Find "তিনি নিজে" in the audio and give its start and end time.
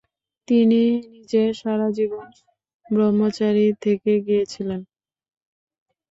0.47-1.43